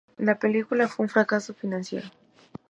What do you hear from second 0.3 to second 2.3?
película fue un fracaso financiero.